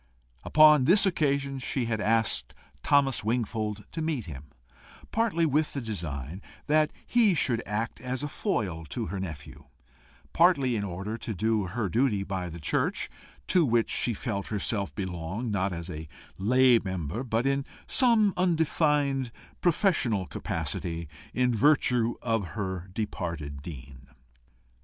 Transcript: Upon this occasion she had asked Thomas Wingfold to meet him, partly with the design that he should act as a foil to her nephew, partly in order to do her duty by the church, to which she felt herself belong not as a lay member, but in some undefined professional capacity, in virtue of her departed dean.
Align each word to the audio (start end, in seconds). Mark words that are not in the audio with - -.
Upon 0.43 0.85
this 0.85 1.05
occasion 1.05 1.59
she 1.59 1.85
had 1.85 2.01
asked 2.01 2.55
Thomas 2.81 3.23
Wingfold 3.23 3.85
to 3.91 4.01
meet 4.01 4.25
him, 4.25 4.45
partly 5.11 5.45
with 5.45 5.73
the 5.73 5.79
design 5.79 6.41
that 6.65 6.91
he 7.05 7.35
should 7.35 7.61
act 7.67 8.01
as 8.01 8.23
a 8.23 8.27
foil 8.27 8.83
to 8.85 9.05
her 9.13 9.19
nephew, 9.19 9.65
partly 10.33 10.75
in 10.75 10.83
order 10.83 11.17
to 11.17 11.35
do 11.35 11.65
her 11.67 11.87
duty 11.87 12.23
by 12.23 12.49
the 12.49 12.59
church, 12.59 13.11
to 13.45 13.63
which 13.63 13.91
she 13.91 14.15
felt 14.15 14.47
herself 14.47 14.91
belong 14.95 15.51
not 15.51 15.71
as 15.71 15.87
a 15.87 16.07
lay 16.39 16.79
member, 16.79 17.23
but 17.23 17.45
in 17.45 17.63
some 17.85 18.33
undefined 18.35 19.31
professional 19.61 20.25
capacity, 20.25 21.07
in 21.31 21.53
virtue 21.53 22.15
of 22.23 22.43
her 22.57 22.89
departed 22.95 23.61
dean. 23.61 24.07